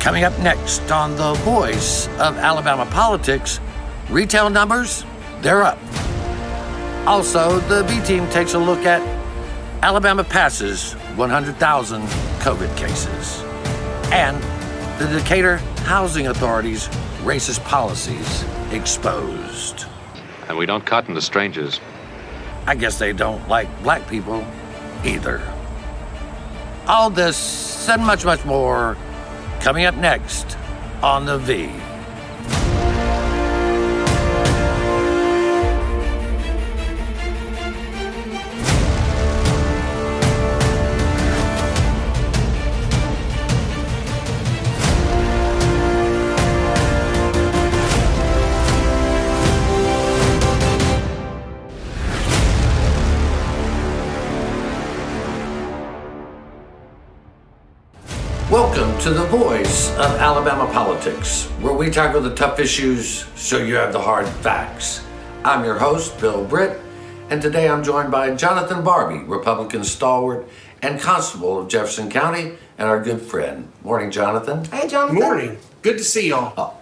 [0.00, 3.60] Coming up next on The Voice of Alabama Politics,
[4.08, 5.04] retail numbers,
[5.42, 5.78] they're up.
[7.06, 9.02] Also, the V team takes a look at
[9.82, 12.02] Alabama passes 100,000
[12.40, 13.42] COVID cases.
[14.10, 14.42] And
[14.98, 16.88] the Decatur Housing Authority's
[17.22, 19.84] racist policies exposed.
[20.48, 21.78] And we don't cotton to strangers.
[22.66, 24.46] I guess they don't like black people
[25.04, 25.42] either.
[26.86, 28.96] All this and much, much more
[29.60, 30.56] coming up next
[31.02, 31.79] on The V.
[58.50, 63.76] Welcome to the voice of Alabama politics, where we tackle the tough issues so you
[63.76, 65.04] have the hard facts.
[65.44, 66.80] I'm your host, Bill Britt,
[67.30, 70.48] and today I'm joined by Jonathan Barbee, Republican stalwart
[70.82, 73.70] and constable of Jefferson County, and our good friend.
[73.84, 74.64] Morning, Jonathan.
[74.64, 75.20] Hey, Jonathan.
[75.20, 75.58] Morning.
[75.82, 76.52] Good to see y'all.
[76.56, 76.76] Oh,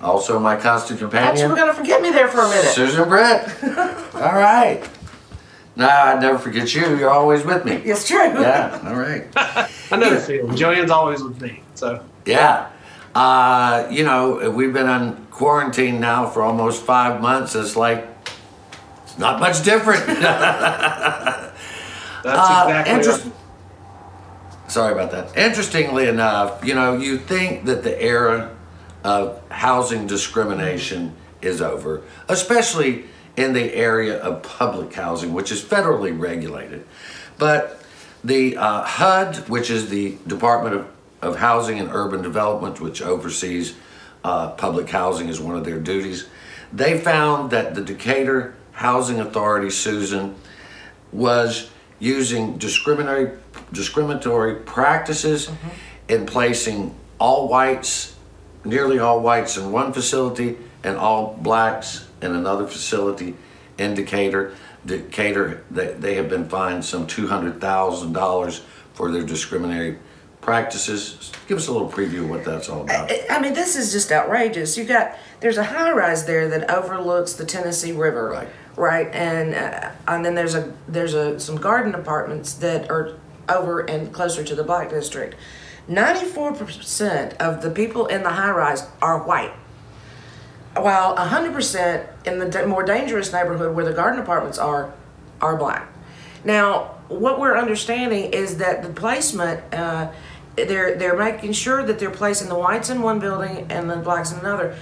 [0.00, 2.70] also, my constant Thought you companion, were going to forget me there for a minute.
[2.70, 3.42] Susan Britt.
[4.14, 4.88] all right.
[5.76, 6.96] Nah, I'd never forget you.
[6.96, 7.74] You're always with me.
[7.76, 8.18] It's true.
[8.18, 9.26] Yeah, all right.
[9.36, 10.56] I know the feeling.
[10.56, 11.62] Joanne's always with me.
[11.74, 12.68] So Yeah.
[13.14, 17.54] Uh, you know, we've been on quarantine now for almost five months.
[17.54, 18.06] It's like,
[19.04, 20.06] it's not much different.
[20.06, 21.52] that's
[22.24, 23.34] Uh, exactly interest- right.
[24.70, 25.36] Sorry about that.
[25.36, 28.54] Interestingly enough, you know, you think that the era
[29.02, 31.12] of housing discrimination
[31.42, 33.06] is over, especially
[33.40, 36.86] in the area of public housing, which is federally regulated.
[37.38, 37.82] But
[38.22, 40.90] the uh, HUD, which is the Department of,
[41.22, 43.76] of Housing and Urban Development, which oversees
[44.22, 46.28] uh, public housing as one of their duties,
[46.70, 50.34] they found that the Decatur Housing Authority, Susan,
[51.10, 53.38] was using discriminatory
[53.72, 55.50] discriminatory practices
[56.08, 58.16] in placing all whites,
[58.64, 63.34] nearly all whites in one facility and all blacks in another facility
[63.78, 64.54] in Decatur.
[64.86, 68.62] Decatur, they, they have been fined some two hundred thousand dollars
[68.94, 69.98] for their discriminatory
[70.40, 71.32] practices.
[71.48, 73.10] Give us a little preview of what that's all about.
[73.10, 74.76] I I mean, this is just outrageous.
[74.78, 78.48] You got there's a high rise there that overlooks the Tennessee River, Right.
[78.76, 83.80] Right, and uh, and then there's a there's a some garden apartments that are over
[83.80, 85.34] and closer to the Black District.
[85.88, 89.52] Ninety four percent of the people in the high rise are white,
[90.76, 94.92] while hundred percent in the more dangerous neighborhood where the garden apartments are
[95.40, 95.88] are black.
[96.44, 100.10] Now, what we're understanding is that the placement, uh,
[100.56, 104.32] they're they're making sure that they're placing the whites in one building and the blacks
[104.32, 104.76] in another.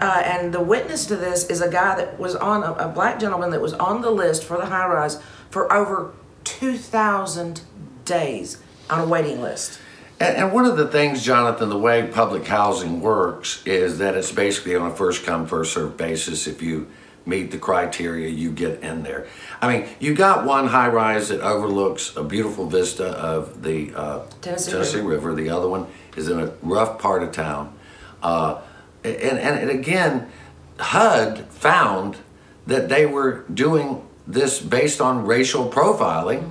[0.00, 3.20] Uh, and the witness to this is a guy that was on a, a black
[3.20, 5.20] gentleman that was on the list for the high rise
[5.50, 6.12] for over
[6.44, 7.62] two thousand
[8.04, 8.58] days
[8.90, 9.80] on a waiting list.
[10.22, 14.76] And, one of the things, Jonathan, the way public housing works is that it's basically
[14.76, 16.46] on a first come, first served basis.
[16.46, 16.88] If you
[17.26, 19.26] meet the criteria, you get in there.
[19.60, 24.26] I mean, you got one high rise that overlooks a beautiful vista of the uh,
[24.40, 25.30] Tennessee River.
[25.30, 25.34] River.
[25.34, 27.76] The other one is in a rough part of town.
[28.22, 28.60] Uh,
[29.02, 30.30] and, and, and again,
[30.78, 32.18] HUD found
[32.66, 36.48] that they were doing this based on racial profiling.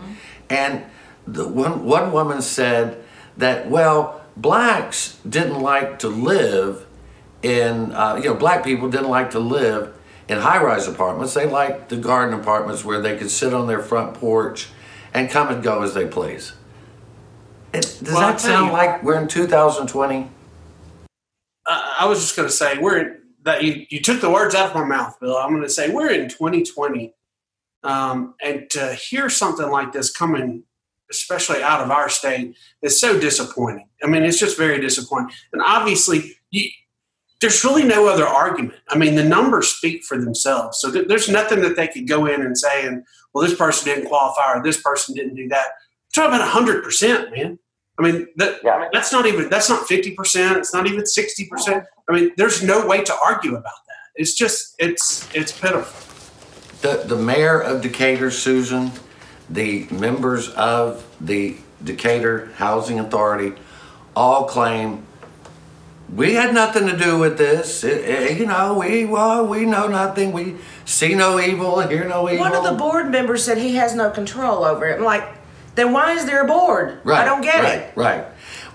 [0.50, 0.84] And
[1.26, 3.01] the one, one woman said
[3.38, 6.86] that, well, blacks didn't like to live
[7.42, 9.94] in, uh, you know, black people didn't like to live
[10.28, 11.34] in high rise apartments.
[11.34, 14.70] They liked the garden apartments where they could sit on their front porch
[15.14, 16.54] and come and go as they please.
[17.74, 20.30] It, does Well, that sound you- like we're in 2020?
[21.66, 24.56] Uh, I was just going to say we're in, that you, you took the words
[24.56, 25.38] out of my mouth, Bill.
[25.38, 27.14] I'm going to say we're in 2020,
[27.84, 30.64] um, and to hear something like this coming,
[31.12, 33.88] especially out of our state, is so disappointing.
[34.04, 35.32] I mean, it's just very disappointing.
[35.54, 36.70] And obviously, you,
[37.42, 38.76] there's really no other argument.
[38.90, 40.80] I mean, the numbers speak for themselves.
[40.80, 43.04] So th- there's nothing that they could go in and say, and
[43.34, 45.66] well, this person didn't qualify or this person didn't do that.
[46.16, 47.60] We're talking about 100 percent, man.
[48.00, 48.88] I mean, that, Yeah.
[48.94, 50.58] that's not even that's not 50 percent.
[50.58, 51.84] It's not even 60 percent.
[52.10, 53.96] I mean, there's no way to argue about that.
[54.16, 56.08] It's just it's it's pitiful.
[56.82, 58.92] The, the mayor of Decatur, Susan,
[59.52, 63.54] the members of the Decatur Housing Authority
[64.16, 65.06] all claim
[66.14, 67.84] we had nothing to do with this.
[67.86, 70.34] It- it- you know, we well, we know nothing.
[70.34, 72.44] We see no evil, hear no evil.
[72.44, 74.98] One of the board members said he has no control over it.
[74.98, 75.24] I'm like,
[75.76, 77.00] then why is there a board?
[77.04, 77.22] Right.
[77.22, 77.92] I don't get right, it.
[77.96, 78.26] Right.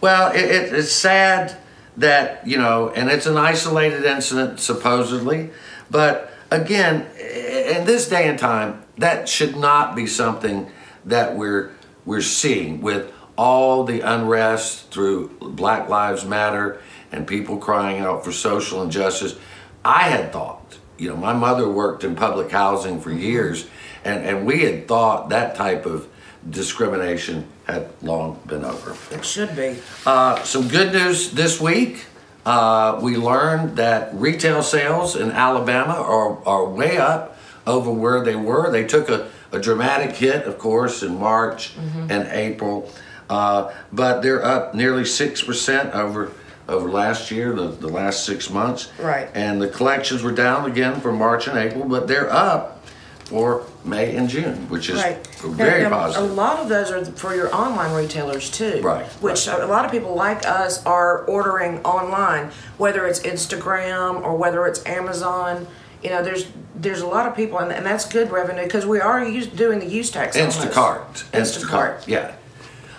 [0.00, 1.56] Well, it, it, it's sad
[1.98, 5.50] that you know, and it's an isolated incident supposedly,
[5.90, 10.70] but again, in this day and time, that should not be something
[11.04, 11.72] that we're
[12.04, 16.80] we're seeing with all the unrest through Black Lives Matter
[17.12, 19.36] and people crying out for social injustice.
[19.84, 23.66] I had thought, you know, my mother worked in public housing for years,
[24.04, 26.08] and, and we had thought that type of
[26.48, 28.96] discrimination had long been over.
[29.10, 29.76] It should be.
[30.04, 32.06] Uh, some good news this week.
[32.44, 37.35] Uh, we learned that retail sales in Alabama are, are way up
[37.66, 38.70] over where they were.
[38.70, 42.90] They took a, a dramatic hit, of course, in March and April,
[43.28, 46.32] uh, but they're up nearly 6% over
[46.68, 48.90] over last year, the, the last six months.
[48.98, 49.28] Right.
[49.34, 52.84] And the collections were down again for March and April, but they're up
[53.26, 55.24] for May and June, which is Right.
[55.42, 56.28] very Now, now, positive.
[56.30, 58.80] A lot of those are for your online retailers too.
[58.82, 59.60] Right, Which right.
[59.60, 64.84] a lot of people like us are ordering online, whether it's Instagram or whether it's
[64.86, 65.68] Amazon.
[66.02, 66.46] You know, there's
[66.76, 69.78] there's a lot of people, and, and that's good revenue because we are use, doing
[69.78, 70.36] the use tax.
[70.36, 70.48] on.
[70.48, 71.30] Instacart.
[71.30, 72.06] Instacart.
[72.06, 72.34] Yeah.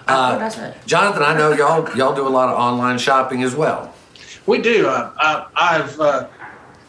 [0.08, 0.74] Uh, what did I?
[0.86, 3.94] Jonathan, I know y'all y'all do a lot of online shopping as well.
[4.46, 4.88] We do.
[4.88, 6.00] Uh, I, I've.
[6.00, 6.28] Uh,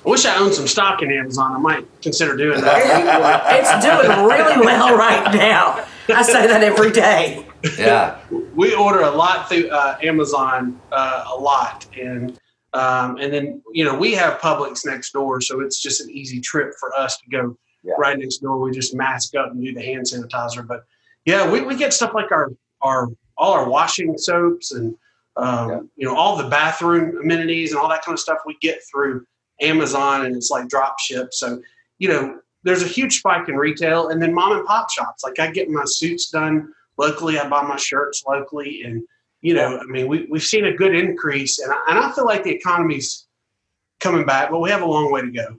[0.07, 1.53] I wish I owned some stock in Amazon.
[1.53, 3.59] I might consider doing that.
[3.59, 5.85] It's doing really well right now.
[6.09, 7.45] I say that every day.
[7.77, 8.19] Yeah.
[8.55, 12.39] we order a lot through uh, Amazon, uh, a lot, and
[12.75, 16.41] um, and then you know we have Publix next door, so it's just an easy
[16.41, 17.95] trip for us to go Yeah.
[17.99, 18.59] right next door.
[18.59, 20.67] We just mask up and do the hand sanitizer.
[20.67, 20.85] But
[21.25, 24.95] yeah, we, we get stuff like our our all our washing soaps and
[25.37, 25.81] um, Yeah.
[25.97, 29.25] you know all the bathroom amenities and all that kind of stuff we get through
[29.61, 31.29] Amazon, and it's like drop ship.
[31.33, 31.61] So
[31.99, 35.25] you know there's a huge spike in retail, and then mom and pop shops.
[35.25, 37.39] Like I get my suits done locally.
[37.39, 39.03] I buy my shirts locally, and
[39.41, 42.27] you know, I mean, we we've seen a good increase, and I, and I feel
[42.27, 43.27] like the economy's
[44.01, 45.57] coming back, but we have a long way to go.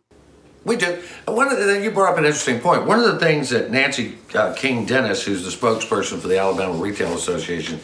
[0.66, 1.02] We do.
[1.26, 2.86] One of the you brought up an interesting point.
[2.86, 6.74] One of the things that Nancy uh, King Dennis, who's the spokesperson for the Alabama
[6.74, 7.80] Retail Association,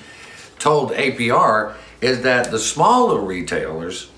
[0.60, 4.10] told APR is that the smaller retailers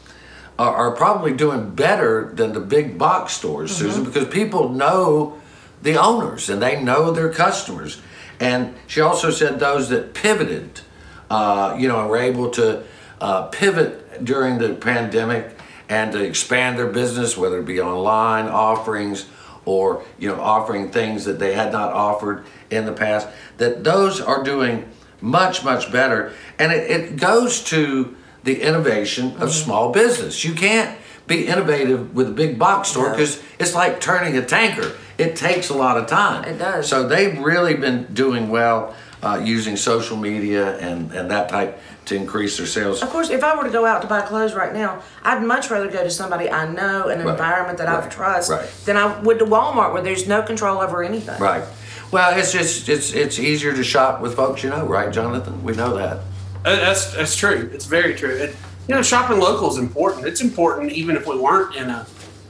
[0.57, 5.39] are, are probably doing better than the big box stores, Susan, because people know
[5.81, 8.01] the owners and they know their customers.
[8.39, 10.81] And she also said those that pivoted,
[11.29, 12.83] uh, you know, and were able to
[13.21, 15.57] uh, pivot during the pandemic
[15.89, 19.25] and to expand their business, whether it be online offerings
[19.65, 23.27] or you know offering things that they had not offered in the past,
[23.57, 24.88] that those are doing
[25.21, 30.45] much much better, and it, it goes to the innovation of small business.
[30.45, 33.12] You can't be innovative with a big box store No.
[33.12, 34.94] because it's like turning a tanker.
[35.18, 36.45] It takes a lot of time.
[36.45, 36.88] It does.
[36.88, 42.15] So they've really been doing well uh, using social media and, and that type to
[42.15, 43.01] increase their sales.
[43.01, 45.69] Of course, if I were to go out to buy clothes right now, I'd much
[45.69, 47.31] rather go to somebody I know, in an Right.
[47.33, 48.11] environment that I Right.
[48.11, 48.69] trust, Right.
[48.85, 51.39] than I would to Walmart where there's no control over anything.
[51.39, 51.63] Right.
[52.11, 55.61] Well, it's just it's it's easier to shop with folks you know, right, Jonathan?
[55.63, 56.19] We know that.
[56.63, 57.69] Uh, That's that's true.
[57.73, 58.29] It's very true.
[58.29, 58.55] It,
[58.87, 60.25] you know, shopping local is important.
[60.25, 62.05] It's important even if we weren't in a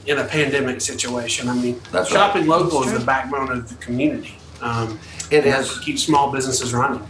[0.06, 1.48] in a pandemic situation.
[1.48, 2.18] I mean, That's right.
[2.18, 4.38] shopping local is the backbone of the community.
[4.62, 4.98] Um,
[5.30, 7.06] It what keeps small businesses running.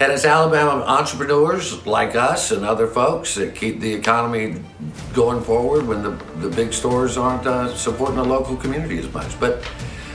[0.00, 4.60] And it's Alabama entrepreneurs like us and other folks that keep the economy
[5.12, 9.38] going forward when the, the big stores aren't uh, supporting the local community as much.
[9.38, 9.62] But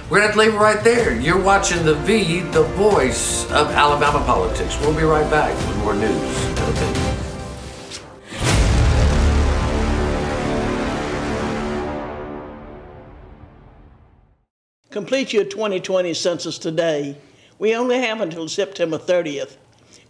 [0.09, 1.15] we're going to have to leave it right there.
[1.15, 4.77] You're watching The V, the voice of Alabama politics.
[4.81, 7.19] We'll be right back with more news and.
[14.89, 17.15] Complete your 2020 census today.
[17.59, 19.57] We only have until September 30th.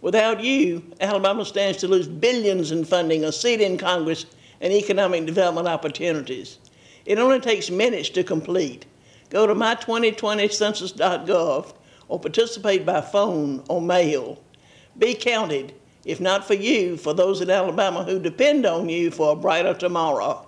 [0.00, 4.24] Without you, Alabama stands to lose billions in funding, a seat in Congress,
[4.60, 6.58] and economic development opportunities.
[7.04, 8.86] It only takes minutes to complete.
[9.30, 11.74] Go to my2020census.gov
[12.08, 14.40] or participate by phone or mail.
[14.96, 19.32] Be counted, if not for you, for those in Alabama who depend on you for
[19.32, 20.46] a brighter tomorrow.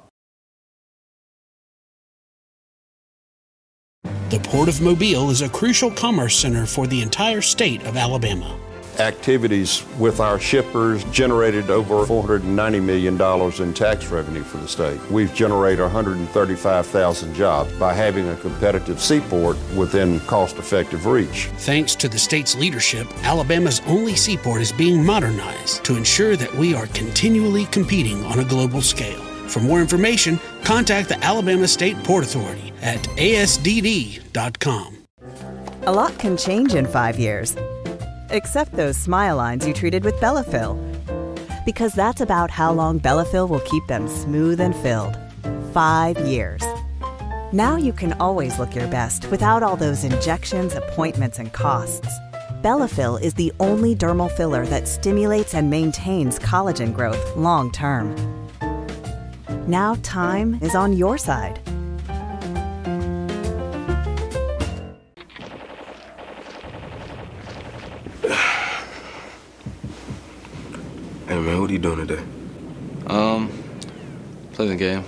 [4.33, 8.59] The Port of Mobile is a crucial commerce center for the entire state of Alabama.
[8.99, 14.99] activities with our shippers generated over $490 million in tax revenue for the state.
[15.11, 21.51] We've generated 135,000 jobs by having a competitive seaport within cost effective reach.
[21.59, 26.75] Thanks to the state's leadership, Alabama's only seaport is being modernized to ensure that we
[26.75, 29.32] are continually competing on a global scale.
[29.53, 34.97] For more information, contact the Alabama State Port Authority at asdd.com.
[35.83, 37.55] A lot can change in five years,
[38.31, 40.79] except those smile lines you treated with Bellafill.
[41.67, 45.19] because that's about how long Bellafill will keep them smooth and filled.
[45.75, 46.63] Five years.
[47.53, 52.09] Now you can always look your best without all those injections, appointments, and costs.
[52.63, 58.17] Bellafill is the only dermal filler that stimulates and maintains collagen growth long term.
[59.67, 61.61] Now time is on your side.
[71.29, 72.23] Hey man, what are you doing today?
[73.07, 73.51] Um,
[74.53, 75.05] playing the game.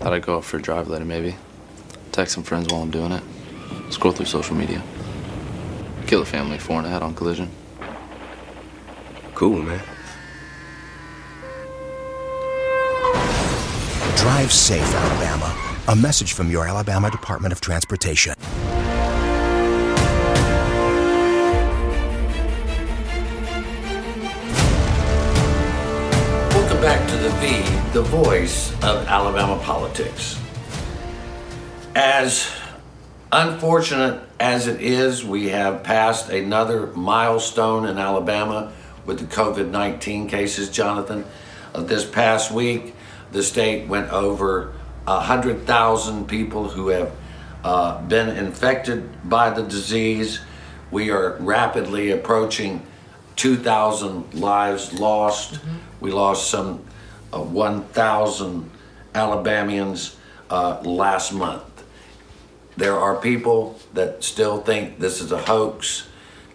[0.00, 1.36] Thought I'd go out for a drive later, maybe.
[2.12, 3.22] Text some friends while I'm doing it.
[3.90, 4.82] Scroll through social media.
[6.06, 7.50] Kill a family four and a head on collision.
[9.34, 9.80] Cool, man.
[14.26, 15.56] Drive safe, Alabama.
[15.86, 18.34] A message from your Alabama Department of Transportation.
[26.50, 30.40] Welcome back to the V, the voice of Alabama politics.
[31.94, 32.52] As
[33.30, 38.72] unfortunate as it is, we have passed another milestone in Alabama
[39.04, 41.24] with the COVID 19 cases, Jonathan.
[41.72, 42.95] Uh, this past week,
[43.32, 44.72] the state went over
[45.04, 47.12] 100,000 people who have
[47.64, 50.40] uh, been infected by the disease.
[50.90, 52.86] We are rapidly approaching
[53.36, 55.60] 2,000 lives lost.
[56.00, 56.84] We lost some
[57.32, 58.70] uh, 1,000
[59.14, 60.16] Alabamians
[60.50, 61.84] uh, last month.
[62.76, 66.08] There are people that still think this is a hoax.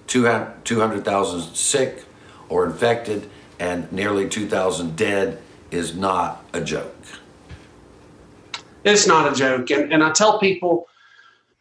[0.08, 2.04] 200,000 sick
[2.50, 6.96] or infected and nearly 2,000 dead is not a joke.
[8.84, 9.70] It's not a joke.
[9.72, 10.88] And, and I tell people,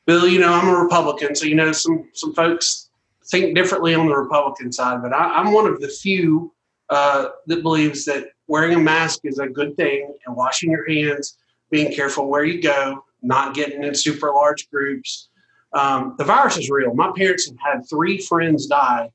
[0.07, 2.91] Bill, you know, I'm a Republican, so you know some some folks
[3.31, 6.53] think differently on the Republican side, but I, I'm one of the few
[6.89, 11.39] uh, that believes that wearing a mask is a good thing and washing your hands,
[11.71, 15.29] being careful where you go, not getting in super large groups.
[15.73, 16.93] Um, the virus is real.
[16.93, 19.11] My parents have had three friends die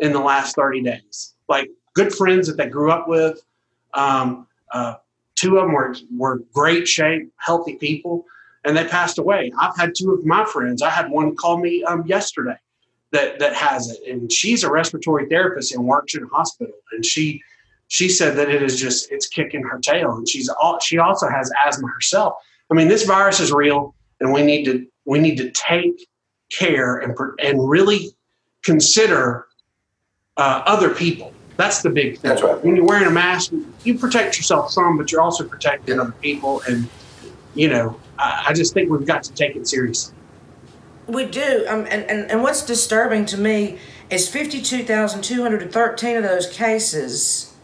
[0.00, 3.40] in the last 30 days, like good friends that they grew up with.
[3.94, 4.94] Um, uh,
[5.34, 8.24] two of them were, were great shape, healthy people,
[8.64, 9.52] and they passed away.
[9.58, 10.82] I've had two of my friends.
[10.82, 12.56] I had one call me um, yesterday
[13.12, 16.74] that that has it, and she's a respiratory therapist and works in a hospital.
[16.92, 17.42] And she
[17.88, 21.28] she said that it is just it's kicking her tail, and she's all, she also
[21.28, 22.34] has asthma herself.
[22.70, 26.06] I mean, this virus is real, and we need to we need to take
[26.50, 28.10] care and and really
[28.62, 29.46] consider
[30.36, 31.32] uh, other people.
[31.60, 32.30] That's the big thing.
[32.30, 32.64] That's right.
[32.64, 33.52] When you're wearing a mask,
[33.84, 36.62] you protect yourself some, but you're also protecting other people.
[36.66, 36.88] And
[37.54, 40.14] you know, I, I just think we've got to take it seriously.
[41.06, 41.66] We do.
[41.68, 47.54] Um, and, and, and what's disturbing to me is 52,213 of those cases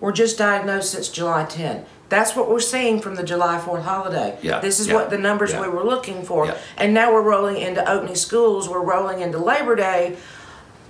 [0.00, 1.84] were just diagnosed since July 10.
[2.08, 4.38] That's what we're seeing from the July 4th holiday.
[4.42, 5.60] Yeah, This is yeah, what the numbers yeah.
[5.60, 6.46] we were looking for.
[6.46, 6.56] Yeah.
[6.76, 10.16] And now we're rolling into opening schools, we're rolling into Labor Day.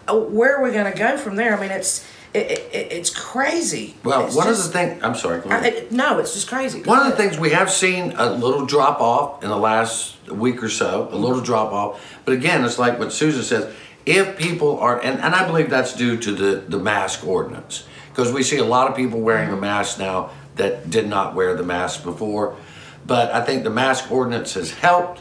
[0.06, 1.56] Uh, Where are we going to go from there?
[1.56, 3.94] I mean, it's it, it, it's crazy.
[4.04, 6.80] Well, It's one just- of the things, I'm sorry, go I, no, it's just crazy.
[6.80, 10.16] Go One of the things we have seen a little drop off in the last
[10.30, 12.18] week or so, a little drop off.
[12.24, 13.72] But again, it's like what Susan says
[14.06, 18.32] if people are, and, and I believe that's due to the, the mask ordinance, because
[18.32, 21.62] we see a lot of people wearing a mask now that did not wear the
[21.62, 22.56] mask before.
[23.06, 25.20] But I think the mask ordinance has helped.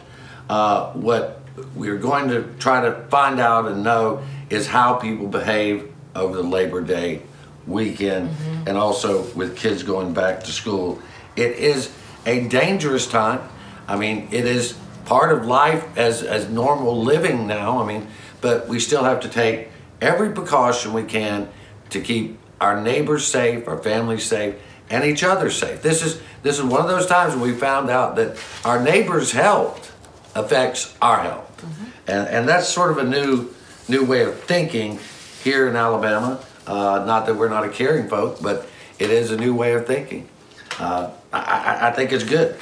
[0.50, 1.42] Uh, what
[1.76, 6.44] we're going to try to find out and know is how people behave over the
[6.44, 7.22] Labor Day
[7.66, 8.68] weekend mm-hmm.
[8.68, 11.02] and also with kids going back to school.
[11.36, 11.92] It is
[12.26, 13.48] a dangerous time.
[13.88, 17.82] I mean, it is part of life as, as normal living now.
[17.82, 18.08] I mean,
[18.42, 19.70] but we still have to take
[20.02, 21.50] every precaution we can
[21.90, 24.56] to keep our neighbors safe, our families safe,
[24.90, 25.82] and each other safe.
[25.82, 29.32] This is this is one of those times when we found out that our neighbors'
[29.32, 29.94] health
[30.36, 31.86] affects our health, mm-hmm.
[32.08, 33.50] and and that's sort of a new
[33.88, 35.00] new way of thinking
[35.44, 36.44] here in Alabama.
[36.66, 38.68] Uh, not that we're not a caring folk, but
[39.00, 40.28] it is a new way of thinking.
[40.80, 42.60] Uh, I, I, think it's good.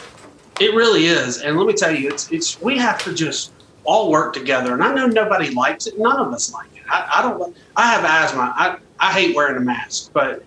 [0.59, 3.51] It really is, and let me tell you, it's it's we have to just
[3.83, 4.73] all work together.
[4.73, 5.99] And I know nobody likes it.
[5.99, 6.83] None of us like it.
[6.89, 7.55] I, I don't.
[7.75, 8.53] I have asthma.
[8.55, 10.43] I I hate wearing a mask, but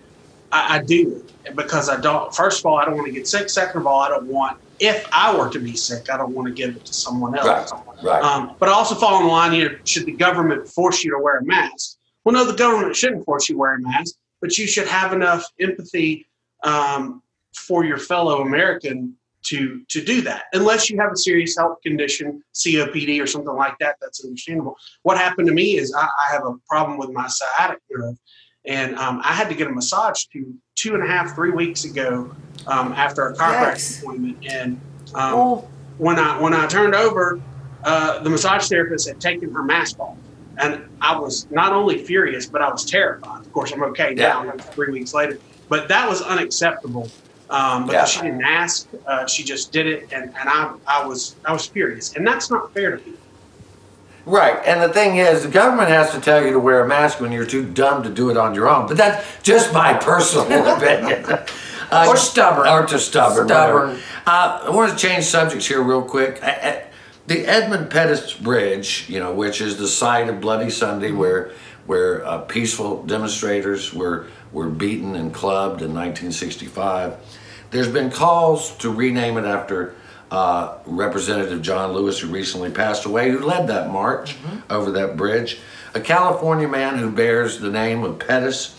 [0.51, 2.35] I, I do because I don't.
[2.35, 3.51] First of all, I don't want to get sick.
[3.51, 4.59] Second of all, I don't want.
[4.81, 7.73] If I were to be sick, I don't want to give it to someone else.
[7.73, 8.23] Right, right.
[8.23, 9.81] Um, but I also fall in line here.
[9.85, 11.98] Should the government force you to wear a mask?
[12.29, 15.15] Well, no, the government shouldn't force you to wear a mask, but you should have
[15.15, 16.27] enough empathy
[16.63, 17.23] um,
[17.57, 20.43] for your fellow American to to do that.
[20.53, 24.77] Unless you have a serious health condition, COPD or something like that, that's understandable.
[25.05, 28.19] What happened to me is I, I have a problem with my sciatic nerve,
[28.67, 31.85] and um, I had to get a massage two two and a half three weeks
[31.87, 32.31] ago
[32.67, 34.03] um, after a chiropractic Yikes.
[34.03, 34.79] appointment, and
[35.15, 35.69] um, Oh.
[35.97, 37.41] when I when I turned over,
[37.85, 40.19] uh, the massage therapist had taken her mask off,
[40.59, 43.41] and I was not only furious, but I was terrified.
[43.41, 44.51] Of course, I'm okay now, Yeah.
[44.51, 45.39] like three weeks later,
[45.69, 47.09] but that was unacceptable.
[47.51, 48.05] Um, because Yeah.
[48.05, 51.65] she didn't ask, uh, she just did it, and, and I, I was I was
[51.67, 53.19] furious, and that's not fair to people.
[54.27, 57.19] Right, and the thing is, the government has to tell you to wear a mask
[57.21, 58.87] when you're too dumb to do it on your own.
[58.87, 61.25] But that's just my personal opinion.
[61.91, 62.69] Uh, Or stubborn.
[62.69, 63.49] Or just stubborn.
[63.49, 63.99] Stubborn.
[64.27, 66.39] Uh, I want to change subjects here real quick.
[66.43, 66.81] Uh,
[67.29, 71.51] The Edmund Pettus Bridge, you know, which is the site of Bloody Sunday, where
[71.85, 77.19] where uh, peaceful demonstrators were were beaten and clubbed in 1965.
[77.71, 79.95] There's been calls to rename it after
[80.31, 84.37] uh, Representative John Lewis, who recently passed away, who led that march
[84.71, 85.59] over that bridge.
[85.93, 88.75] A California man who bears the name of Pettus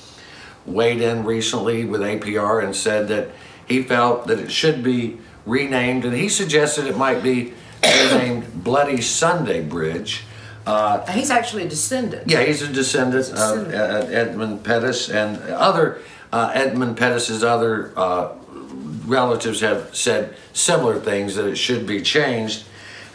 [0.65, 3.29] weighed in recently with APR and said that
[3.67, 7.53] he felt that it should be renamed, and he suggested it might be
[7.83, 10.23] renamed Bloody Sunday Bridge.
[10.65, 12.29] Uh, he's actually a descendant.
[12.29, 13.73] yeah, he's a descendant of descendant.
[13.73, 15.99] uh, Edmund Pettus, and other
[16.31, 18.33] uh, Edmund Pettus's other uh,
[19.05, 22.65] relatives have said similar things that it should be changed.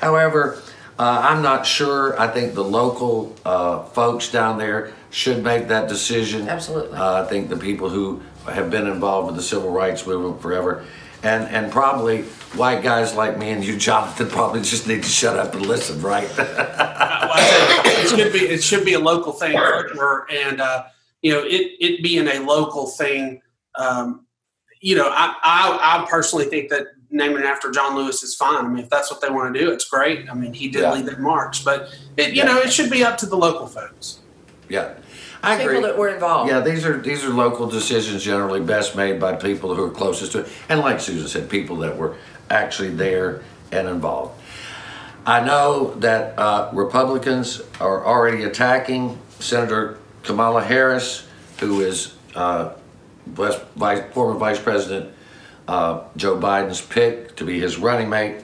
[0.01, 0.61] However,
[0.99, 2.19] uh, I'm not sure.
[2.21, 6.49] I think the local uh, folks down there should make that decision.
[6.49, 6.99] Absolutely.
[6.99, 10.85] Uh, I think the people who have been involved with the civil rights movement forever,
[11.25, 12.23] and and probably
[12.55, 16.01] white guys like me and you, Jonathan, probably just need to shut up and listen,
[16.01, 16.29] right?
[16.39, 20.85] it should be it should be a local thing for sure, and uh,
[21.23, 23.41] you know it it being a local thing.
[23.77, 24.27] Um,
[24.81, 28.65] you know, I, I I personally think that naming it after John Lewis is fine.
[28.65, 30.29] I mean, if that's what they want to do, it's great.
[30.31, 30.93] I mean, he did Yeah.
[30.93, 32.45] lead that march, but it, you Yeah.
[32.47, 34.19] know, it should be up to the local folks.
[34.69, 34.95] yeah,
[35.45, 35.83] I People agree.
[35.89, 36.51] that were involved.
[36.51, 40.33] Yeah, these are these are local decisions generally best made by people who are closest
[40.33, 42.17] to it, and like Susan said, people that were
[42.51, 44.41] actually there and involved.
[45.27, 51.27] I know that uh, Republicans are already attacking Senator Kamala Harris,
[51.61, 52.75] who is uh,
[53.27, 55.11] vice, vice, former Vice President
[55.67, 58.43] uh, Joe Biden's pick to be his running mate.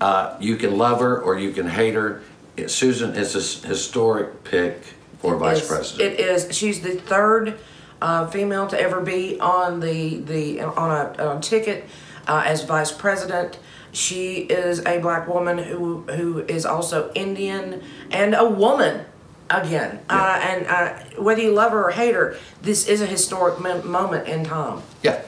[0.00, 2.22] Uh, you can love her or you can hate her.
[2.56, 4.82] It- Susan is a historic pick
[5.20, 6.12] for vice is- president.
[6.12, 6.56] It is.
[6.56, 7.58] She's the third
[8.02, 11.84] uh, female to ever be on the the on a, on a ticket
[12.26, 13.58] uh, as vice president.
[13.92, 19.04] She is a black woman who who is also Indian and a woman
[19.50, 19.98] again.
[20.08, 23.82] Uh, and uh, whether you love her or hate her, this is a historic mo-
[23.82, 25.20] moment in time, yeah,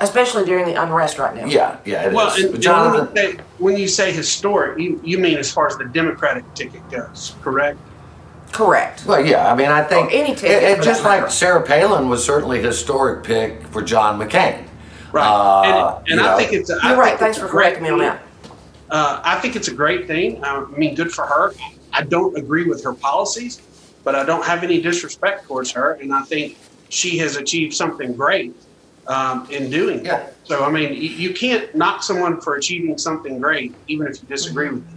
[0.00, 1.44] especially during the unrest right now.
[1.46, 2.04] yeah, yeah.
[2.04, 2.14] it is.
[2.14, 5.38] Well, and, But and Jonathan, when, you say, when you say historic, you, you mean
[5.38, 7.78] as far as the Democratic ticket goes, correct?
[8.54, 9.04] Correct.
[9.04, 11.30] Well, yeah, I mean, I think Or any ticket it- it just like matter.
[11.32, 14.62] Sarah Palin was certainly a historic pick for John McCain.
[15.10, 15.26] Right.
[15.26, 16.36] Uh, and and I know.
[16.38, 16.70] think it's.
[16.70, 17.18] I You're right.
[17.18, 18.08] Thanks a for great correcting me on thing.
[18.08, 18.22] that.
[18.90, 20.42] Uh, I think it's a great thing.
[20.44, 21.52] I mean, good for her.
[21.92, 23.60] I don't agree with her policies,
[24.04, 26.56] but I don't have any disrespect towards her, and I think
[26.90, 28.54] she has achieved something great
[29.08, 30.18] um, in doing Yeah.
[30.18, 30.34] that.
[30.44, 34.28] So, I mean, you, you can't knock someone for achieving something great, even if you
[34.28, 34.93] disagree with them.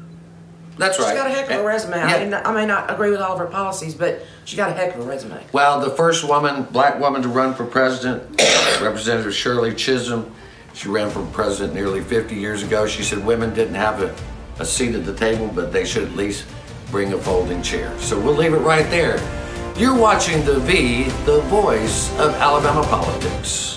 [0.78, 1.16] That's She's right.
[1.16, 1.96] got a heck of a resume.
[1.96, 4.74] I, mean, I may not agree with all of her policies, but she got a
[4.74, 5.44] heck of a resume.
[5.52, 8.24] Well, the first woman, black woman to run for president,
[8.82, 10.34] Representative Shirley Chisholm,
[10.74, 12.86] she ran for president nearly 50 years ago.
[12.86, 14.16] She said women didn't have a,
[14.62, 16.46] a seat at the table, but they should at least
[16.92, 17.98] bring a folding chair.
[18.00, 19.18] So we'll leave it right there.
[19.78, 23.77] You're watching The V, the voice of Alabama politics.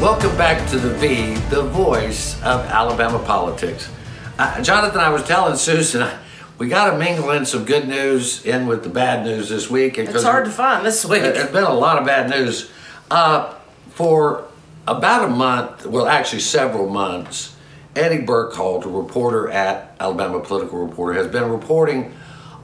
[0.00, 3.92] Welcome back to the V, the voice of Alabama politics.
[4.38, 6.08] Uh, Jonathan, I was telling Susan,
[6.56, 9.98] we got to mingle in some good news in with the bad news this week.
[9.98, 11.20] It's hard to find this week.
[11.20, 12.70] There's been a lot of bad news.
[13.10, 13.52] Uh,
[13.90, 14.48] for
[14.88, 17.54] about a month, well, actually several months,
[17.94, 22.14] Eddie Burkhalter, a reporter at Alabama Political Reporter, has been reporting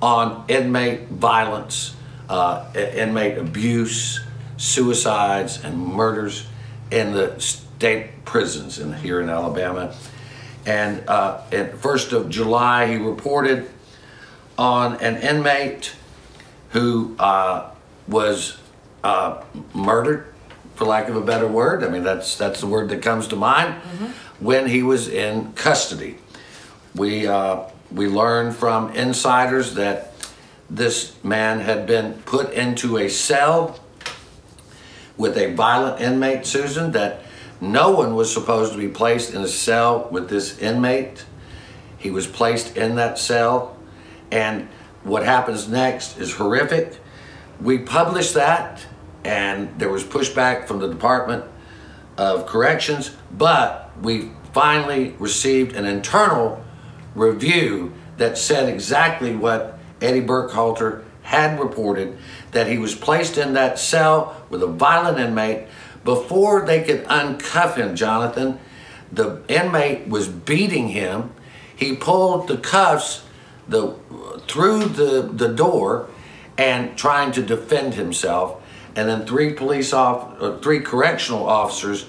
[0.00, 1.96] on inmate violence,
[2.30, 4.20] uh, inmate abuse,
[4.56, 6.46] suicides, and murders
[6.90, 9.94] in the state prisons in, here in Alabama.
[10.64, 13.70] And uh, at 1st of July, he reported
[14.58, 15.94] on an inmate
[16.70, 17.70] who uh,
[18.08, 18.58] was
[19.04, 20.32] uh, murdered,
[20.74, 21.84] for lack of a better word.
[21.84, 23.74] I mean, that's that's the word that comes to mind.
[24.40, 26.18] When he was in custody,
[26.94, 30.12] we uh, we learned from insiders that
[30.68, 33.78] this man had been put into a cell
[35.16, 36.92] with a violent inmate, Susan.
[36.92, 37.22] That
[37.60, 41.24] no one was supposed to be placed in a cell with this inmate.
[41.96, 43.76] He was placed in that cell,
[44.30, 44.68] and
[45.02, 46.98] what happens next is horrific.
[47.60, 48.86] We published that,
[49.24, 51.44] and there was pushback from the Department
[52.18, 56.62] of Corrections, but we finally received an internal
[57.14, 62.16] review that said exactly what Eddie Burkhalter had reported
[62.52, 65.66] that he was placed in that cell with a violent inmate
[66.04, 68.60] before they could uncuff him, Jonathan.
[69.10, 71.32] The inmate was beating him.
[71.74, 73.24] He pulled the cuffs
[73.68, 73.96] the
[74.46, 76.08] through the, the door
[76.56, 78.62] and trying to defend himself.
[78.94, 82.06] And then three police off, uh, three correctional officers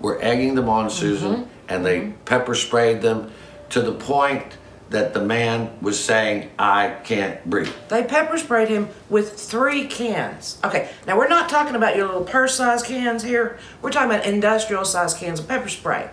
[0.00, 3.30] were egging them on, Susan, and they pepper sprayed them
[3.68, 4.56] to the point
[4.90, 10.58] that the man was saying, "I can't breathe." They pepper sprayed him with three cans.
[10.64, 13.58] Okay, now we're not talking about your little purse size cans here.
[13.82, 16.10] We're talking about industrial size cans of pepper spray.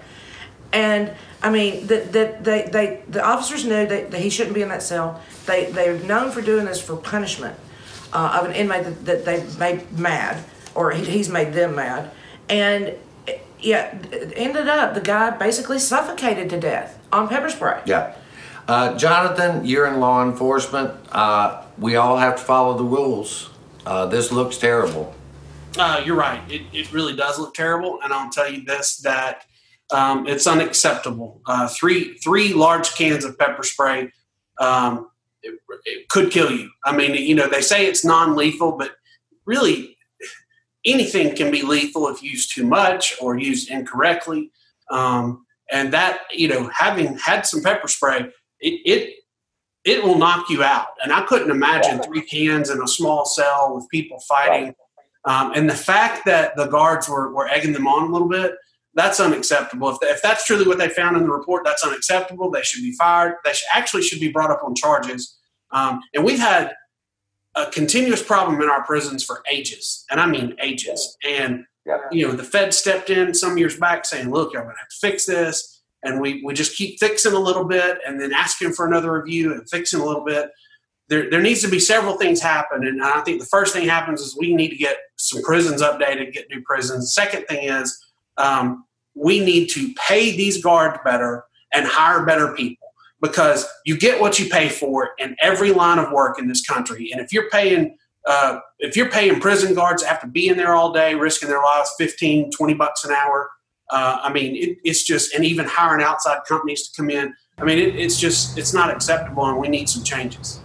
[0.73, 1.11] And
[1.43, 4.69] I mean, that that they, they the officers knew that, that he shouldn't be in
[4.69, 5.21] that cell.
[5.45, 7.57] They they're known for doing this for punishment
[8.13, 10.43] uh, of an inmate that, that they made mad
[10.75, 12.11] or he, he's made them mad.
[12.49, 12.95] And
[13.59, 17.81] yeah, it ended up the guy basically suffocated to death on pepper spray.
[17.85, 18.15] Yeah.
[18.71, 20.93] Uh, Jonathan, you're in law enforcement.
[21.11, 23.49] Uh, we all have to follow the rules.
[23.85, 25.13] Uh, this looks terrible.
[25.77, 26.41] Uh, you're right.
[26.49, 29.43] It, it really does look terrible, and I'll tell you this: that
[29.91, 31.41] um, it's unacceptable.
[31.45, 34.09] Uh, three three large cans of pepper spray
[34.57, 35.09] um,
[35.43, 36.69] it, it could kill you.
[36.85, 38.91] I mean, you know, they say it's non-lethal, but
[39.43, 39.97] really,
[40.85, 44.49] anything can be lethal if used too much or used incorrectly.
[44.89, 48.29] Um, and that, you know, having had some pepper spray,
[48.61, 49.15] it, it
[49.83, 50.89] it will knock you out.
[51.03, 54.75] And I couldn't imagine three cans in a small cell with people fighting.
[55.25, 58.53] Um, and the fact that the guards were, were egging them on a little bit,
[58.93, 59.89] that's unacceptable.
[59.89, 62.51] If, if that's truly what they found in the report, that's unacceptable.
[62.51, 63.35] They should be fired.
[63.43, 65.37] They should, actually should be brought up on charges.
[65.71, 66.73] Um, and we've had
[67.55, 71.17] a continuous problem in our prisons for ages, and I mean ages.
[71.27, 71.65] And
[72.11, 75.07] you know, the Fed stepped in some years back saying, "Look, y'all gonna have to
[75.07, 78.87] fix this," and we we just keep fixing a little bit, and then asking for
[78.87, 80.51] another review and fixing a little bit.
[81.09, 84.21] There, there needs to be several things happen, and I think the first thing happens
[84.21, 87.13] is we need to get some prisons updated, get new prisons.
[87.13, 88.01] Second thing is
[88.37, 92.87] um, we need to pay these guards better and hire better people
[93.21, 97.11] because you get what you pay for in every line of work in this country.
[97.11, 101.15] And if you're paying uh, if you're paying prison guards after being there all day,
[101.15, 103.49] risking their lives 15, 20 bucks an hour,
[103.91, 107.33] uh, I mean, it, it's just, and even hiring outside companies to come in.
[107.59, 110.59] I mean, it, it's just, it's not acceptable, and we need some changes.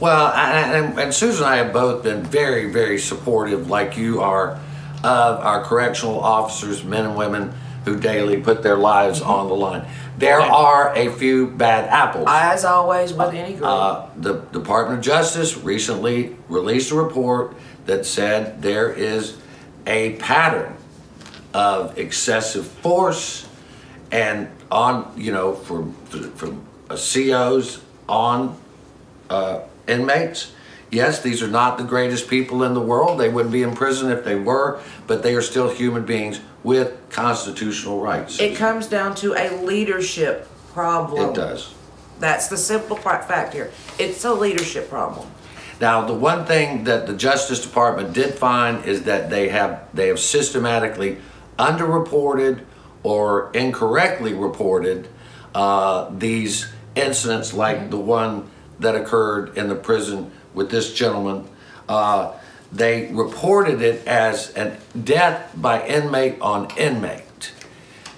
[0.00, 4.20] Well, I- and, and Susan and I have both been very, very supportive, like you
[4.20, 4.58] are,
[5.04, 7.52] of our correctional officers, men and women
[7.84, 9.86] who daily put their lives on the line.
[10.18, 12.26] There are a few bad apples.
[12.28, 13.64] As always with any group.
[13.64, 17.54] Uh, the Department of Justice recently released a report
[17.84, 19.36] that said there is
[19.86, 20.74] a pattern
[21.56, 23.48] of excessive force
[24.12, 25.94] and on, you know, from,
[26.34, 28.60] from uh, COs on
[29.30, 30.52] uh, inmates.
[30.90, 33.18] Yes, these are not the greatest people in the world.
[33.18, 36.94] They wouldn't be in prison if they were, but they are still human beings with
[37.08, 38.38] constitutional rights.
[38.38, 41.30] it comes down to a leadership problem.
[41.30, 41.72] It does.
[42.20, 43.72] That's the simple fact here.
[43.98, 45.26] It's a leadership problem.
[45.80, 50.08] Now, the one thing that the Justice Department did find is that they have they
[50.08, 51.18] have systematically
[51.58, 52.64] underreported
[53.02, 55.08] or incorrectly reported
[55.54, 61.48] uh, these incidents, like the one that occurred in the prison with this gentleman.
[61.88, 62.32] Uh,
[62.72, 67.52] they reported it as a death by inmate on inmate.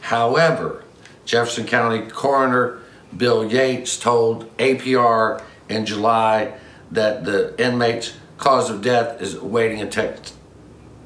[0.01, 0.85] However,
[1.27, 2.81] Jefferson County Coroner
[3.15, 6.55] Bill Yates told APR in July
[6.91, 10.19] that the inmate's cause of death is awaiting a tech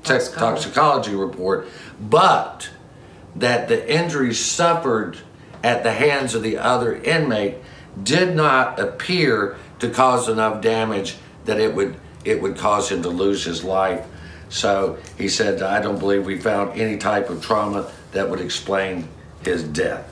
[0.02, 1.68] toxicology report,
[2.00, 2.70] but
[3.36, 5.18] that the injuries suffered
[5.62, 7.56] at the hands of the other inmate
[8.02, 13.08] did not appear to cause enough damage that it would it would cause him to
[13.08, 14.06] lose his life.
[14.48, 19.08] So he said, I don't believe we found any type of trauma that would explain
[19.44, 20.08] his death.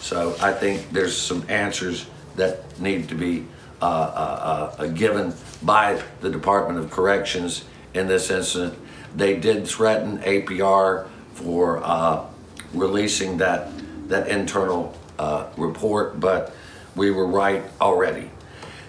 [0.00, 3.46] So I think there's some answers that need to be
[3.80, 8.78] uh, uh, uh, given by the Department of Corrections in this incident.
[9.14, 12.26] They did threaten APR for uh,
[12.72, 13.70] releasing that
[14.08, 16.54] that internal uh, report, but
[16.94, 18.30] we were right already.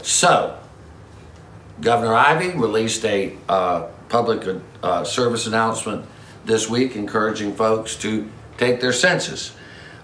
[0.01, 0.57] So
[1.81, 6.05] Governor Ivey released a uh, public uh, service announcement
[6.45, 9.55] this week encouraging folks to take their census.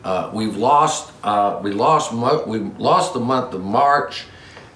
[0.03, 4.25] Uh, we've lost uh, we lost mo- we lost the month of March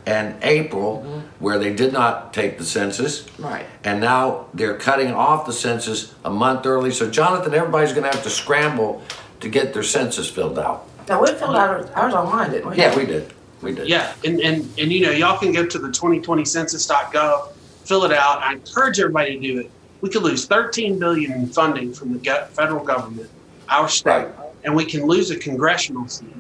[0.06, 3.28] and April where they did not take the census.
[3.40, 3.66] Right.
[3.84, 6.92] And now they're cutting off the census a month early.
[6.92, 9.04] So Jonathan, everybody's going to have to scramble
[9.40, 10.88] to get their census filled out.
[11.08, 12.78] Now we filled out ours online, didn't we?
[12.78, 13.32] Yeah, we did.
[13.62, 13.88] We did.
[13.88, 17.52] Yeah, and, and, and you know, y'all can go to the 2020census.gov,
[17.86, 18.42] fill it out.
[18.42, 19.72] I encourage everybody to do it.
[20.02, 23.30] We could lose 13 billion in funding from the federal government,
[23.70, 24.28] our state,
[24.64, 26.36] and we can lose a congressional seat,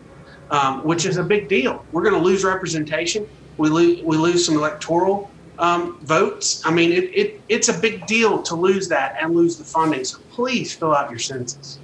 [0.51, 1.85] um, which is a big deal.
[1.91, 3.27] We're going to lose representation.
[3.57, 6.65] We lose we lose some electoral um, votes.
[6.65, 10.03] I mean, it, it it's a big deal to lose that and lose the funding.
[10.03, 11.79] So please fill out your census.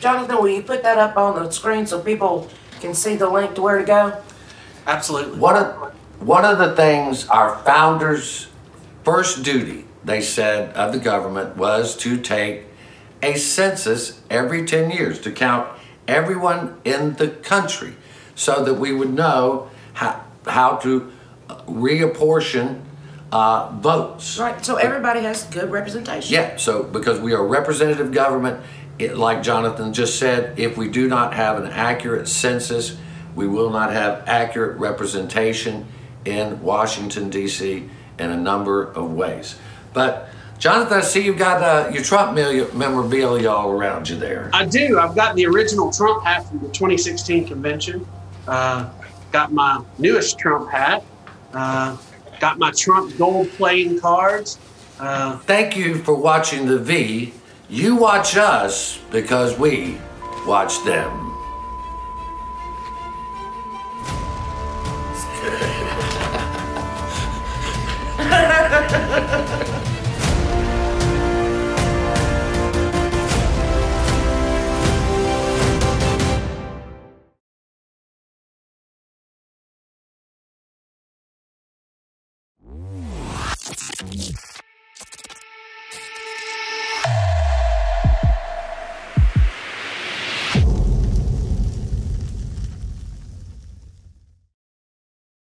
[0.00, 2.48] Jonathan, will you put that up on the screen so people
[2.80, 4.22] can see the link to where to go?
[4.86, 5.38] Absolutely.
[5.38, 8.48] One of, one of the things our founders'
[9.02, 12.64] first duty, they said, of the government was to take
[13.22, 15.68] a census every 10 years to count
[16.06, 17.94] everyone in the country
[18.36, 21.12] so that we would know how, how to
[21.48, 22.82] uh, reapportion
[23.32, 24.38] uh, votes.
[24.38, 26.32] Right, so everybody has good representation.
[26.32, 28.64] Yeah, so because we are representative government,
[28.98, 32.96] it, like Jonathan just said, if we do not have an accurate census,
[33.34, 35.86] we will not have accurate representation
[36.24, 37.88] in Washington, D.C.
[38.18, 39.56] in a number of ways.
[39.94, 42.34] But Jonathan, I see you've got uh, your Trump
[42.74, 44.50] memorabilia all around you there.
[44.52, 44.98] I do.
[44.98, 48.06] I've got the original Trump hat from the 2016 convention.
[48.48, 48.90] Uh,
[49.32, 51.04] got my newest Trump hat,
[51.52, 51.96] uh,
[52.40, 54.58] got my Trump gold playing cards.
[54.98, 57.32] Uh, Thank you for watching the V.
[57.68, 59.98] You watch us because we
[60.46, 61.10] watch them.
[68.18, 69.47] Ha ha ha ha!